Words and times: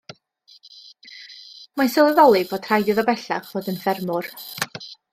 Mae'n 1.81 1.93
sylweddoli 1.97 2.43
bod 2.55 2.67
rhaid 2.71 2.93
iddo 2.95 3.07
bellach 3.13 3.55
ddod 3.55 3.73
yn 3.75 3.81
ffermwr. 3.87 4.35